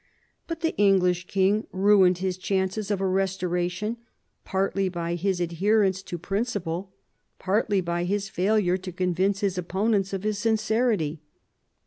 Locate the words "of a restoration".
2.89-3.97